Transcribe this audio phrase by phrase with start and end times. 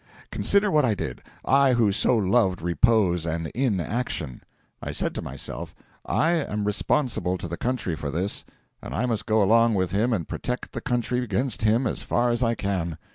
[0.31, 4.41] Consider what I did I who so loved repose and inaction.
[4.81, 5.75] I said to myself,
[6.07, 8.43] I am responsible to the country for this,
[8.81, 12.31] and I must go along with him and protect the country against him as far
[12.31, 12.97] as I can.